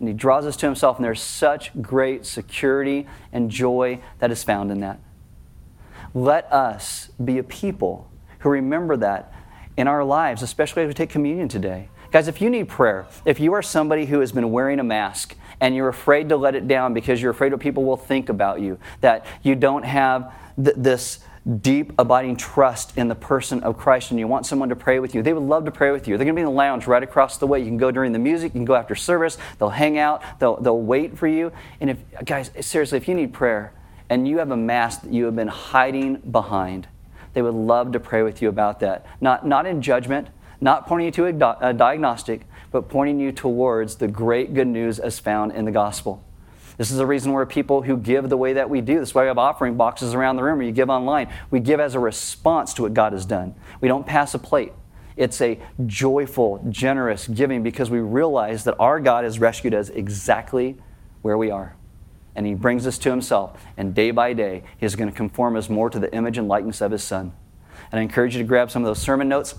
[0.00, 4.42] And He draws us to Himself, and there's such great security and joy that is
[4.42, 4.98] found in that.
[6.12, 8.10] Let us be a people
[8.40, 9.32] who remember that
[9.76, 11.88] in our lives, especially as we take communion today.
[12.12, 15.34] Guys, if you need prayer, if you are somebody who has been wearing a mask
[15.60, 18.60] and you're afraid to let it down because you're afraid what people will think about
[18.60, 20.32] you, that you don't have
[20.62, 21.20] th- this
[21.60, 25.14] deep, abiding trust in the person of Christ and you want someone to pray with
[25.14, 26.16] you, they would love to pray with you.
[26.16, 27.60] They're going to be in the lounge right across the way.
[27.60, 30.56] You can go during the music, you can go after service, they'll hang out, they'll,
[30.56, 31.52] they'll wait for you.
[31.80, 33.72] And if, guys, seriously, if you need prayer
[34.10, 36.88] and you have a mask that you have been hiding behind,
[37.32, 39.06] they would love to pray with you about that.
[39.20, 40.28] Not, not in judgment,
[40.60, 41.26] not pointing you to
[41.60, 46.22] a, diagnostic, but pointing you towards the great good news as found in the gospel.
[46.76, 49.00] This is the reason we're people who give the way that we do.
[49.00, 51.32] This is why we have offering boxes around the room, or you give online.
[51.50, 53.54] We give as a response to what God has done.
[53.80, 54.72] We don't pass a plate.
[55.16, 60.76] It's a joyful, generous giving because we realize that our God has rescued us exactly
[61.22, 61.74] where we are.
[62.34, 63.64] And He brings us to Himself.
[63.78, 66.46] And day by day, He is going to conform us more to the image and
[66.46, 67.32] likeness of His Son.
[67.90, 69.54] And I encourage you to grab some of those sermon notes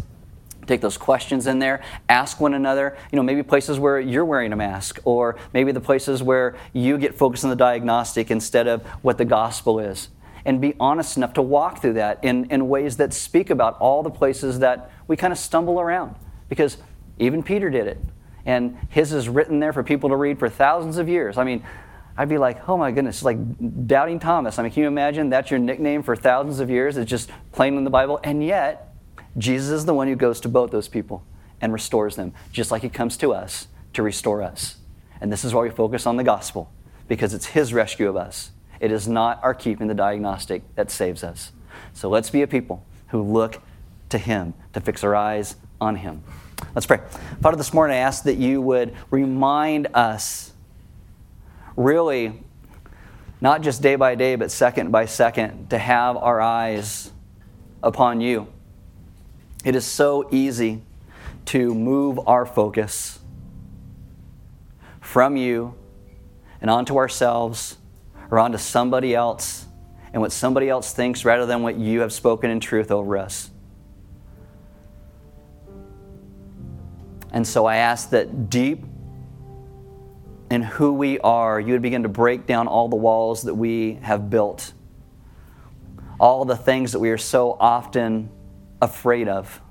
[0.68, 4.54] take those questions in there ask one another you know maybe places where you're wearing
[4.54, 8.86] a mask or maybe the places where you get focused on the diagnostic instead of
[9.02, 10.10] what the gospel is
[10.46, 14.04] and be honest enough to walk through that in, in ways that speak about all
[14.04, 16.16] the places that we kind of stumble around
[16.50, 16.78] because
[17.20, 18.00] even peter did it
[18.46, 21.64] and his is written there for people to read for thousands of years i mean
[22.18, 23.38] I'd be like, oh my goodness, like
[23.86, 24.58] doubting Thomas.
[24.58, 26.98] I mean, can you imagine that's your nickname for thousands of years?
[26.98, 28.20] It's just plain in the Bible.
[28.24, 28.87] And yet,
[29.38, 31.24] Jesus is the one who goes to both those people
[31.62, 34.78] and restores them, just like he comes to us to restore us.
[35.22, 36.72] And this is why we focus on the gospel,
[37.08, 38.52] because it's his rescue of us.
[38.80, 41.52] It is not our keeping the diagnostic that saves us.
[41.94, 43.62] So let's be a people who look
[44.10, 46.24] to him to fix our eyes on him.
[46.74, 47.00] Let's pray.
[47.42, 50.54] Father, this morning I ask that you would remind us,
[51.76, 52.44] really,
[53.42, 57.12] not just day by day, but second by second, to have our eyes
[57.84, 58.48] upon you
[59.68, 60.82] it is so easy
[61.44, 63.20] to move our focus
[65.02, 65.76] from you
[66.62, 67.76] and onto ourselves
[68.32, 69.66] or onto somebody else
[70.14, 73.52] and what somebody else thinks rather than what you have spoken in truth over us.
[77.34, 78.86] And so I ask that deep
[80.50, 83.96] in who we are, you would begin to break down all the walls that we
[83.96, 84.72] have built,
[86.22, 88.30] all the things that we are so often
[88.82, 89.62] afraid of.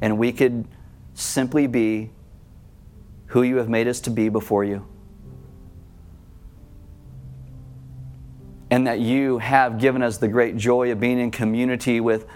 [0.00, 0.66] And we could
[1.14, 2.10] simply be
[3.26, 4.86] who you have made us to be before you.
[8.70, 12.26] And that you have given us the great joy of being in community with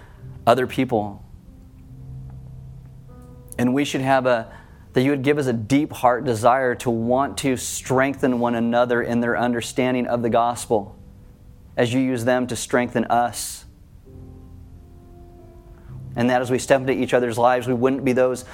[0.47, 1.24] other people.
[3.57, 4.53] And we should have a,
[4.93, 9.01] that you would give us a deep heart desire to want to strengthen one another
[9.01, 10.99] in their understanding of the gospel
[11.76, 13.64] as you use them to strengthen us.
[16.16, 18.44] And that as we step into each other's lives, we wouldn't be those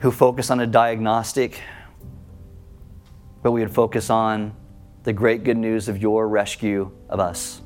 [0.00, 1.62] who focus on a diagnostic,
[3.42, 4.54] but we would focus on
[5.04, 7.60] the great good news of your rescue of us.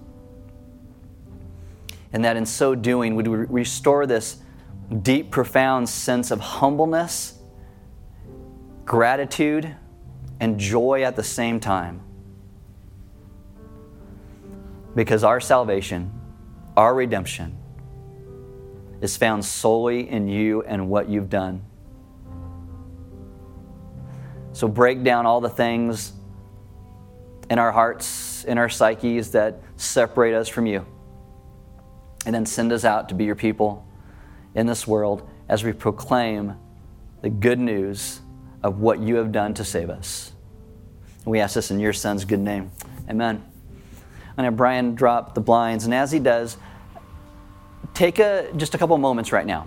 [2.12, 4.38] And that in so doing, would we restore this
[5.02, 7.38] deep, profound sense of humbleness,
[8.84, 9.74] gratitude,
[10.40, 12.00] and joy at the same time.
[14.94, 16.12] Because our salvation,
[16.76, 17.56] our redemption,
[19.00, 21.64] is found solely in you and what you've done.
[24.52, 26.12] So break down all the things
[27.50, 30.86] in our hearts, in our psyches that separate us from you.
[32.24, 33.86] And then send us out to be your people
[34.54, 36.54] in this world as we proclaim
[37.20, 38.20] the good news
[38.62, 40.32] of what you have done to save us.
[41.24, 42.70] We ask this in your son's good name.
[43.08, 43.53] Amen.
[44.36, 46.56] To have Brian drop the blinds, and as he does,
[47.94, 49.66] take a, just a couple moments right now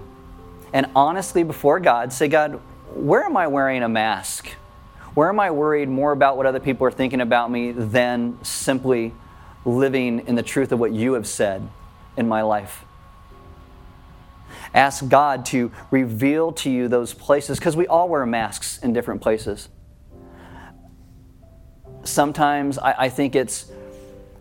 [0.74, 2.60] and honestly before God say, God,
[2.94, 4.48] where am I wearing a mask?
[5.14, 9.14] Where am I worried more about what other people are thinking about me than simply
[9.66, 11.68] living in the truth of what you have said
[12.16, 12.86] in my life?
[14.74, 19.22] Ask God to reveal to you those places because we all wear masks in different
[19.22, 19.70] places.
[22.04, 23.72] Sometimes I, I think it's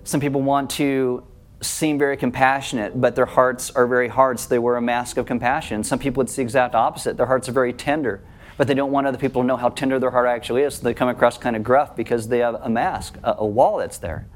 [0.07, 1.25] some people want to
[1.61, 5.27] seem very compassionate, but their hearts are very hard, so they wear a mask of
[5.27, 5.83] compassion.
[5.83, 7.17] Some people, it's the exact opposite.
[7.17, 8.23] Their hearts are very tender,
[8.57, 10.85] but they don't want other people to know how tender their heart actually is, so
[10.85, 13.99] they come across kind of gruff because they have a mask, a, a wall that's
[13.99, 14.29] there.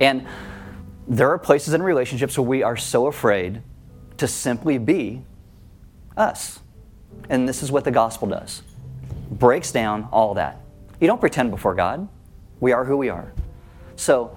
[0.00, 0.26] And
[1.06, 3.62] there are places in relationships where we are so afraid
[4.16, 5.22] to simply be
[6.16, 6.58] us.
[7.28, 8.62] And this is what the gospel does
[9.30, 10.60] breaks down all that.
[11.00, 12.08] You don't pretend before God.
[12.60, 13.32] We are who we are.
[13.96, 14.36] So,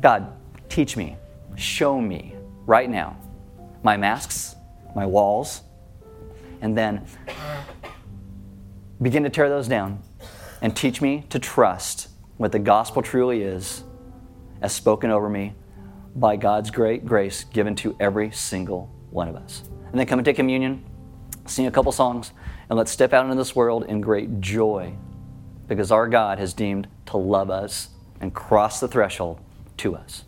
[0.00, 0.32] God,
[0.68, 1.16] teach me,
[1.56, 2.34] show me
[2.66, 3.16] right now
[3.82, 4.56] my masks,
[4.94, 5.62] my walls,
[6.60, 7.04] and then
[9.00, 10.02] begin to tear those down
[10.60, 13.84] and teach me to trust what the gospel truly is
[14.60, 15.54] as spoken over me
[16.16, 19.62] by God's great grace given to every single one of us.
[19.90, 20.84] And then come and take communion,
[21.46, 22.32] sing a couple songs,
[22.68, 24.94] and let's step out into this world in great joy
[25.66, 27.90] because our God has deemed to love us
[28.20, 29.40] and cross the threshold
[29.78, 30.24] to us.